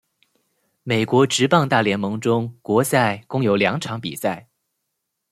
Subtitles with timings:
[0.81, 4.49] 美国职棒大联盟中国赛共有两场比赛。